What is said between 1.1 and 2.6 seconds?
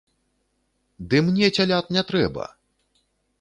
Ды мне цялят не трэба!